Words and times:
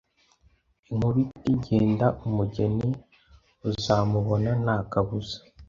inkuba 0.91 1.19
iti 1.27 1.51
Genda 1.65 2.07
umugeni 2.27 2.87
uzamubona 3.69 4.49
ntakabuza 4.63 5.35